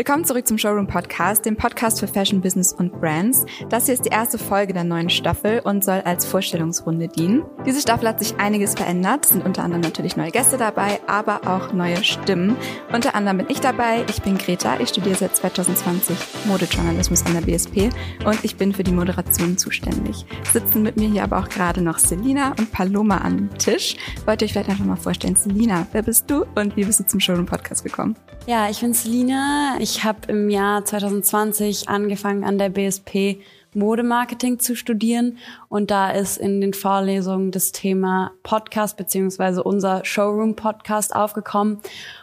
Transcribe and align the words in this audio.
Willkommen 0.00 0.24
zurück 0.24 0.48
zum 0.48 0.56
Showroom 0.56 0.86
Podcast, 0.86 1.44
dem 1.44 1.56
Podcast 1.56 2.00
für 2.00 2.08
Fashion, 2.08 2.40
Business 2.40 2.72
und 2.72 2.98
Brands. 3.02 3.44
Das 3.68 3.84
hier 3.84 3.92
ist 3.92 4.06
die 4.06 4.08
erste 4.08 4.38
Folge 4.38 4.72
der 4.72 4.82
neuen 4.82 5.10
Staffel 5.10 5.60
und 5.62 5.84
soll 5.84 6.00
als 6.00 6.24
Vorstellungsrunde 6.24 7.08
dienen. 7.08 7.42
Diese 7.66 7.82
Staffel 7.82 8.08
hat 8.08 8.18
sich 8.18 8.34
einiges 8.38 8.72
verändert, 8.72 9.26
sind 9.26 9.44
unter 9.44 9.62
anderem 9.62 9.82
natürlich 9.82 10.16
neue 10.16 10.30
Gäste 10.30 10.56
dabei, 10.56 11.00
aber 11.06 11.46
auch 11.46 11.74
neue 11.74 12.02
Stimmen. 12.02 12.56
Unter 12.90 13.14
anderem 13.14 13.36
bin 13.36 13.50
ich 13.50 13.60
dabei, 13.60 14.06
ich 14.08 14.22
bin 14.22 14.38
Greta, 14.38 14.80
ich 14.80 14.88
studiere 14.88 15.16
seit 15.16 15.36
2020 15.36 16.16
Modejournalismus 16.46 17.26
an 17.26 17.34
der 17.34 17.42
BSP 17.42 17.90
und 18.24 18.42
ich 18.42 18.56
bin 18.56 18.72
für 18.72 18.84
die 18.84 18.92
Moderation 18.92 19.58
zuständig. 19.58 20.24
Sitzen 20.50 20.82
mit 20.82 20.96
mir 20.96 21.10
hier 21.10 21.24
aber 21.24 21.40
auch 21.40 21.50
gerade 21.50 21.82
noch 21.82 21.98
Selina 21.98 22.54
und 22.58 22.72
Paloma 22.72 23.18
am 23.18 23.50
Tisch. 23.58 23.96
Wollt 24.24 24.40
ihr 24.40 24.46
euch 24.46 24.52
vielleicht 24.54 24.70
einfach 24.70 24.86
mal 24.86 24.96
vorstellen, 24.96 25.36
Selina, 25.36 25.86
wer 25.92 26.02
bist 26.02 26.30
du 26.30 26.46
und 26.54 26.74
wie 26.78 26.84
bist 26.84 27.00
du 27.00 27.04
zum 27.04 27.20
Showroom 27.20 27.44
Podcast 27.44 27.84
gekommen? 27.84 28.16
Ja, 28.46 28.70
ich 28.70 28.80
bin 28.80 28.94
Selina. 28.94 29.76
Ich 29.78 29.89
habe 29.98 30.20
im 30.28 30.48
Jahr 30.48 30.84
2020 30.84 31.88
angefangen 31.88 32.44
an 32.44 32.58
der 32.58 32.70
BSP 32.70 33.42
Modemarketing 33.74 34.58
zu 34.58 34.74
studieren. 34.74 35.38
Und 35.68 35.90
da 35.90 36.10
ist 36.10 36.38
in 36.38 36.60
den 36.60 36.74
Vorlesungen 36.74 37.50
das 37.50 37.72
Thema 37.72 38.32
Podcast 38.42 38.96
beziehungsweise 38.96 39.62
unser 39.62 40.04
Showroom 40.04 40.56
Podcast 40.56 41.14
aufgekommen. 41.14 41.78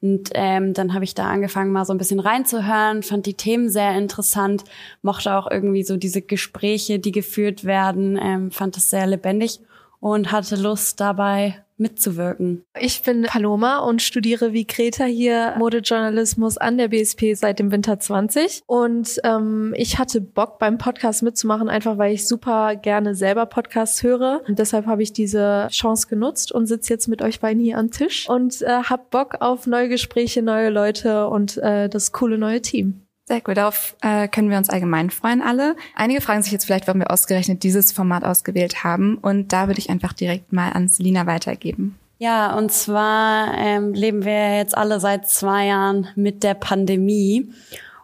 Und 0.00 0.30
ähm, 0.34 0.74
dann 0.74 0.94
habe 0.94 1.04
ich 1.04 1.14
da 1.14 1.26
angefangen 1.26 1.72
mal 1.72 1.84
so 1.84 1.92
ein 1.92 1.98
bisschen 1.98 2.20
reinzuhören, 2.20 3.02
fand 3.02 3.26
die 3.26 3.34
Themen 3.34 3.68
sehr 3.68 3.96
interessant, 3.96 4.64
mochte 5.02 5.34
auch 5.34 5.50
irgendwie 5.50 5.82
so 5.82 5.96
diese 5.96 6.22
Gespräche, 6.22 6.98
die 6.98 7.12
geführt 7.12 7.64
werden, 7.64 8.18
ähm, 8.20 8.50
fand 8.50 8.76
es 8.76 8.90
sehr 8.90 9.06
lebendig 9.06 9.60
und 10.00 10.32
hatte 10.32 10.56
Lust 10.56 11.00
dabei 11.00 11.62
mitzuwirken. 11.80 12.62
Ich 12.78 13.02
bin 13.02 13.22
Paloma 13.22 13.78
und 13.78 14.02
studiere 14.02 14.52
wie 14.52 14.66
Greta 14.66 15.04
hier 15.04 15.54
Modejournalismus 15.58 16.58
an 16.58 16.78
der 16.78 16.88
BSP 16.88 17.34
seit 17.34 17.58
dem 17.58 17.72
Winter 17.72 17.98
20. 17.98 18.62
Und 18.66 19.20
ähm, 19.24 19.74
ich 19.76 19.98
hatte 19.98 20.20
Bock 20.20 20.58
beim 20.58 20.78
Podcast 20.78 21.22
mitzumachen, 21.22 21.68
einfach 21.68 21.98
weil 21.98 22.14
ich 22.14 22.28
super 22.28 22.76
gerne 22.76 23.14
selber 23.14 23.46
Podcasts 23.46 24.02
höre. 24.02 24.42
Und 24.46 24.58
deshalb 24.58 24.86
habe 24.86 25.02
ich 25.02 25.12
diese 25.12 25.68
Chance 25.70 26.06
genutzt 26.08 26.52
und 26.52 26.66
sitze 26.66 26.92
jetzt 26.92 27.08
mit 27.08 27.22
euch 27.22 27.40
beiden 27.40 27.62
hier 27.62 27.78
am 27.78 27.90
Tisch 27.90 28.28
und 28.28 28.62
äh, 28.62 28.82
hab 28.84 29.10
Bock 29.10 29.36
auf 29.40 29.66
neue 29.66 29.88
Gespräche, 29.88 30.42
neue 30.42 30.70
Leute 30.70 31.28
und 31.28 31.56
äh, 31.58 31.88
das 31.88 32.12
coole 32.12 32.38
neue 32.38 32.60
Team. 32.60 33.06
Sehr 33.30 33.40
gut, 33.40 33.58
darauf 33.58 33.94
äh, 34.00 34.26
können 34.26 34.50
wir 34.50 34.58
uns 34.58 34.70
allgemein 34.70 35.08
freuen 35.08 35.40
alle. 35.40 35.76
Einige 35.94 36.20
fragen 36.20 36.42
sich 36.42 36.50
jetzt 36.50 36.64
vielleicht, 36.64 36.88
warum 36.88 37.00
wir 37.00 37.12
ausgerechnet 37.12 37.62
dieses 37.62 37.92
Format 37.92 38.24
ausgewählt 38.24 38.82
haben. 38.82 39.18
Und 39.18 39.52
da 39.52 39.68
würde 39.68 39.78
ich 39.78 39.88
einfach 39.88 40.12
direkt 40.12 40.52
mal 40.52 40.72
an 40.72 40.88
Selina 40.88 41.28
weitergeben. 41.28 41.96
Ja, 42.18 42.58
und 42.58 42.72
zwar 42.72 43.56
ähm, 43.56 43.94
leben 43.94 44.24
wir 44.24 44.56
jetzt 44.56 44.76
alle 44.76 44.98
seit 44.98 45.28
zwei 45.28 45.66
Jahren 45.66 46.08
mit 46.16 46.42
der 46.42 46.54
Pandemie. 46.54 47.52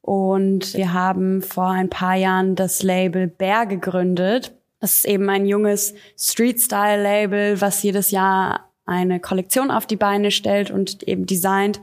Und 0.00 0.72
wir 0.72 0.94
haben 0.94 1.42
vor 1.42 1.68
ein 1.68 1.90
paar 1.90 2.14
Jahren 2.14 2.56
das 2.56 2.82
Label 2.82 3.26
Bär 3.26 3.66
gegründet. 3.66 4.52
Das 4.80 4.94
ist 4.94 5.04
eben 5.04 5.28
ein 5.28 5.44
junges 5.44 5.92
Street-Style-Label, 6.18 7.60
was 7.60 7.82
jedes 7.82 8.10
Jahr 8.10 8.70
eine 8.86 9.20
Kollektion 9.20 9.70
auf 9.70 9.84
die 9.84 9.96
Beine 9.96 10.30
stellt 10.30 10.70
und 10.70 11.02
eben 11.02 11.26
designt 11.26 11.78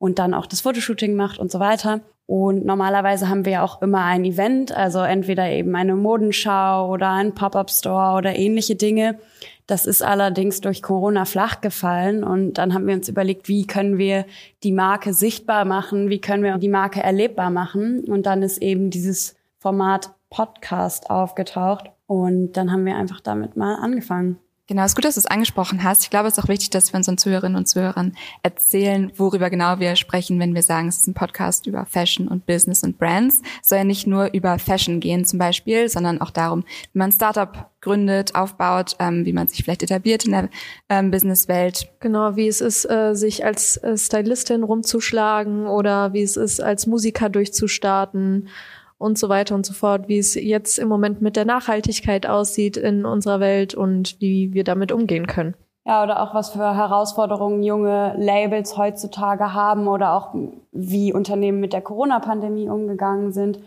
und 0.00 0.18
dann 0.18 0.34
auch 0.34 0.46
das 0.46 0.62
Fotoshooting 0.62 1.14
macht 1.14 1.38
und 1.38 1.52
so 1.52 1.60
weiter. 1.60 2.00
Und 2.30 2.64
normalerweise 2.64 3.28
haben 3.28 3.44
wir 3.44 3.64
auch 3.64 3.82
immer 3.82 4.04
ein 4.04 4.24
Event, 4.24 4.70
also 4.70 5.00
entweder 5.00 5.50
eben 5.50 5.74
eine 5.74 5.96
Modenschau 5.96 6.88
oder 6.88 7.10
ein 7.10 7.34
Pop-up-Store 7.34 8.16
oder 8.16 8.36
ähnliche 8.36 8.76
Dinge. 8.76 9.18
Das 9.66 9.84
ist 9.84 10.00
allerdings 10.00 10.60
durch 10.60 10.80
Corona 10.80 11.24
flach 11.24 11.60
gefallen 11.60 12.22
und 12.22 12.52
dann 12.52 12.72
haben 12.72 12.86
wir 12.86 12.94
uns 12.94 13.08
überlegt, 13.08 13.48
wie 13.48 13.66
können 13.66 13.98
wir 13.98 14.26
die 14.62 14.70
Marke 14.70 15.12
sichtbar 15.12 15.64
machen, 15.64 16.08
wie 16.08 16.20
können 16.20 16.44
wir 16.44 16.56
die 16.58 16.68
Marke 16.68 17.02
erlebbar 17.02 17.50
machen 17.50 18.04
und 18.04 18.26
dann 18.26 18.44
ist 18.44 18.58
eben 18.58 18.90
dieses 18.90 19.34
Format 19.58 20.12
Podcast 20.30 21.10
aufgetaucht 21.10 21.90
und 22.06 22.52
dann 22.52 22.70
haben 22.70 22.86
wir 22.86 22.94
einfach 22.94 23.20
damit 23.20 23.56
mal 23.56 23.74
angefangen. 23.74 24.38
Genau, 24.70 24.84
es 24.84 24.92
ist 24.92 24.94
gut, 24.94 25.04
dass 25.04 25.16
du 25.16 25.18
es 25.18 25.26
angesprochen 25.26 25.82
hast. 25.82 26.04
Ich 26.04 26.10
glaube, 26.10 26.28
es 26.28 26.38
ist 26.38 26.44
auch 26.44 26.48
wichtig, 26.48 26.70
dass 26.70 26.92
wir 26.92 26.98
unseren 26.98 27.18
Zuhörerinnen 27.18 27.56
und 27.56 27.66
Zuhörern 27.66 28.14
erzählen, 28.44 29.10
worüber 29.16 29.50
genau 29.50 29.80
wir 29.80 29.96
sprechen, 29.96 30.38
wenn 30.38 30.54
wir 30.54 30.62
sagen, 30.62 30.86
es 30.86 30.98
ist 30.98 31.08
ein 31.08 31.14
Podcast 31.14 31.66
über 31.66 31.86
Fashion 31.86 32.28
und 32.28 32.46
Business 32.46 32.84
und 32.84 32.96
Brands. 32.96 33.42
Es 33.60 33.70
soll 33.70 33.78
ja 33.78 33.84
nicht 33.84 34.06
nur 34.06 34.32
über 34.32 34.60
Fashion 34.60 35.00
gehen 35.00 35.24
zum 35.24 35.40
Beispiel, 35.40 35.88
sondern 35.88 36.20
auch 36.20 36.30
darum, 36.30 36.62
wie 36.92 37.00
man 37.00 37.10
Startup 37.10 37.68
gründet, 37.80 38.36
aufbaut, 38.36 38.94
ähm, 39.00 39.26
wie 39.26 39.32
man 39.32 39.48
sich 39.48 39.64
vielleicht 39.64 39.82
etabliert 39.82 40.24
in 40.24 40.30
der 40.30 40.48
ähm, 40.88 41.10
Businesswelt. 41.10 41.88
Genau, 41.98 42.36
wie 42.36 42.46
es 42.46 42.60
ist, 42.60 42.88
äh, 42.88 43.16
sich 43.16 43.44
als 43.44 43.76
äh, 43.78 43.98
Stylistin 43.98 44.62
rumzuschlagen 44.62 45.66
oder 45.66 46.12
wie 46.12 46.22
es 46.22 46.36
ist, 46.36 46.62
als 46.62 46.86
Musiker 46.86 47.28
durchzustarten 47.28 48.46
und 49.00 49.18
so 49.18 49.30
weiter 49.30 49.54
und 49.54 49.64
so 49.64 49.72
fort, 49.72 50.08
wie 50.08 50.18
es 50.18 50.34
jetzt 50.34 50.78
im 50.78 50.86
Moment 50.86 51.22
mit 51.22 51.34
der 51.34 51.46
Nachhaltigkeit 51.46 52.26
aussieht 52.26 52.76
in 52.76 53.06
unserer 53.06 53.40
Welt 53.40 53.74
und 53.74 54.20
wie 54.20 54.52
wir 54.52 54.62
damit 54.62 54.92
umgehen 54.92 55.26
können. 55.26 55.54
Ja, 55.86 56.02
oder 56.02 56.22
auch 56.22 56.34
was 56.34 56.50
für 56.50 56.76
Herausforderungen 56.76 57.62
junge 57.62 58.14
Labels 58.18 58.76
heutzutage 58.76 59.54
haben 59.54 59.88
oder 59.88 60.12
auch 60.12 60.34
wie 60.72 61.14
Unternehmen 61.14 61.60
mit 61.60 61.72
der 61.72 61.80
Corona-Pandemie 61.80 62.68
umgegangen 62.68 63.32
sind 63.32 63.58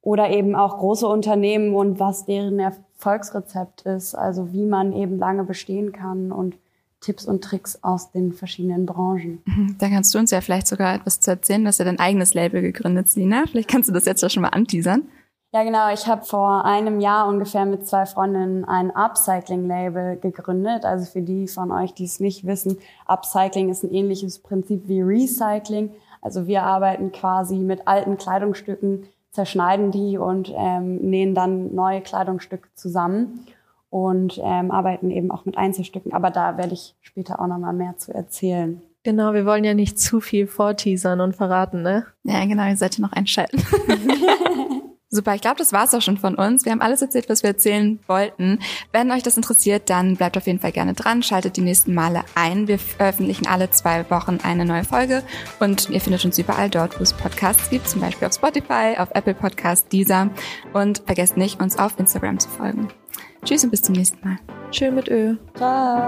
oder 0.00 0.30
eben 0.30 0.56
auch 0.56 0.78
große 0.78 1.06
Unternehmen 1.06 1.74
und 1.74 2.00
was 2.00 2.24
deren 2.24 2.58
Erfolgsrezept 2.58 3.82
ist, 3.82 4.14
also 4.14 4.54
wie 4.54 4.64
man 4.64 4.94
eben 4.94 5.18
lange 5.18 5.44
bestehen 5.44 5.92
kann 5.92 6.32
und 6.32 6.56
Tipps 7.00 7.24
und 7.24 7.42
Tricks 7.42 7.82
aus 7.82 8.12
den 8.12 8.32
verschiedenen 8.32 8.86
Branchen. 8.86 9.42
Mhm. 9.46 9.76
Da 9.78 9.88
kannst 9.88 10.14
du 10.14 10.18
uns 10.18 10.30
ja 10.30 10.40
vielleicht 10.40 10.66
sogar 10.66 10.94
etwas 10.94 11.20
zu 11.20 11.30
erzählen. 11.30 11.62
Du 11.62 11.68
hast 11.68 11.78
ja 11.78 11.84
dein 11.84 11.98
eigenes 11.98 12.34
Label 12.34 12.60
gegründet, 12.60 13.08
Sina. 13.08 13.44
Vielleicht 13.50 13.70
kannst 13.70 13.88
du 13.88 13.92
das 13.92 14.04
jetzt 14.04 14.22
ja 14.22 14.28
schon 14.28 14.42
mal 14.42 14.50
anteasern. 14.50 15.08
Ja, 15.52 15.64
genau. 15.64 15.92
Ich 15.92 16.06
habe 16.06 16.24
vor 16.24 16.64
einem 16.64 17.00
Jahr 17.00 17.26
ungefähr 17.26 17.64
mit 17.64 17.86
zwei 17.86 18.06
Freundinnen 18.06 18.64
ein 18.64 18.94
Upcycling-Label 18.94 20.18
gegründet. 20.18 20.84
Also 20.84 21.10
für 21.10 21.22
die 21.22 21.48
von 21.48 21.72
euch, 21.72 21.92
die 21.92 22.04
es 22.04 22.20
nicht 22.20 22.46
wissen, 22.46 22.78
Upcycling 23.06 23.68
ist 23.68 23.82
ein 23.82 23.92
ähnliches 23.92 24.38
Prinzip 24.38 24.86
wie 24.86 25.00
Recycling. 25.00 25.90
Also 26.22 26.46
wir 26.46 26.62
arbeiten 26.62 27.10
quasi 27.10 27.56
mit 27.56 27.88
alten 27.88 28.16
Kleidungsstücken, 28.16 29.06
zerschneiden 29.32 29.90
die 29.90 30.18
und 30.18 30.52
ähm, 30.54 30.98
nähen 30.98 31.34
dann 31.34 31.74
neue 31.74 32.02
Kleidungsstücke 32.02 32.68
zusammen 32.74 33.46
und 33.90 34.40
ähm, 34.42 34.70
arbeiten 34.70 35.10
eben 35.10 35.30
auch 35.30 35.44
mit 35.44 35.58
Einzelstücken. 35.58 36.12
Aber 36.12 36.30
da 36.30 36.56
werde 36.56 36.74
ich 36.74 36.94
später 37.00 37.40
auch 37.40 37.46
noch 37.46 37.58
mal 37.58 37.72
mehr 37.72 37.96
zu 37.98 38.14
erzählen. 38.14 38.80
Genau, 39.02 39.32
wir 39.32 39.46
wollen 39.46 39.64
ja 39.64 39.74
nicht 39.74 39.98
zu 39.98 40.20
viel 40.20 40.46
vorteasern 40.46 41.20
und 41.20 41.34
verraten, 41.34 41.82
ne? 41.82 42.06
Ja, 42.22 42.44
genau, 42.44 42.68
ihr 42.68 42.76
seid 42.76 42.98
ja 42.98 43.02
noch 43.02 43.12
einschalten. 43.12 43.62
Super, 45.12 45.34
ich 45.34 45.40
glaube, 45.40 45.56
das 45.56 45.72
war's 45.72 45.92
auch 45.92 46.02
schon 46.02 46.18
von 46.18 46.36
uns. 46.36 46.64
Wir 46.64 46.70
haben 46.70 46.82
alles 46.82 47.02
erzählt, 47.02 47.28
was 47.28 47.42
wir 47.42 47.50
erzählen 47.50 47.98
wollten. 48.06 48.60
Wenn 48.92 49.10
euch 49.10 49.24
das 49.24 49.36
interessiert, 49.36 49.90
dann 49.90 50.16
bleibt 50.16 50.36
auf 50.36 50.46
jeden 50.46 50.60
Fall 50.60 50.70
gerne 50.70 50.92
dran, 50.92 51.24
schaltet 51.24 51.56
die 51.56 51.62
nächsten 51.62 51.94
Male 51.94 52.22
ein. 52.36 52.68
Wir 52.68 52.78
veröffentlichen 52.78 53.48
alle 53.48 53.70
zwei 53.70 54.08
Wochen 54.08 54.38
eine 54.44 54.64
neue 54.64 54.84
Folge 54.84 55.24
und 55.58 55.90
ihr 55.90 56.00
findet 56.00 56.24
uns 56.24 56.38
überall 56.38 56.70
dort, 56.70 57.00
wo 57.00 57.02
es 57.02 57.12
Podcasts 57.12 57.70
gibt, 57.70 57.88
zum 57.88 58.02
Beispiel 58.02 58.28
auf 58.28 58.34
Spotify, 58.34 58.94
auf 58.98 59.08
Apple 59.12 59.34
Podcasts, 59.34 59.88
Deezer. 59.88 60.30
Und 60.74 61.02
vergesst 61.06 61.36
nicht, 61.36 61.60
uns 61.60 61.76
auf 61.76 61.98
Instagram 61.98 62.38
zu 62.38 62.48
folgen. 62.48 62.88
Tschüss 63.44 63.64
und 63.64 63.70
bis 63.70 63.82
zum 63.82 63.94
nächsten 63.94 64.26
Mal. 64.26 64.38
Tschö 64.70 64.90
mit 64.90 65.08
Ö. 65.08 65.36
Ciao. 65.54 66.06